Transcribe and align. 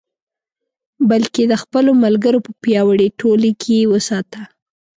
بلکې 1.09 1.43
د 1.47 1.53
خپلو 1.63 1.91
ملګرو 2.03 2.39
په 2.45 2.51
پیاوړې 2.63 3.07
ټولۍ 3.19 3.51
کې 3.61 3.73
یې 3.79 3.89
وساته. 3.93 4.41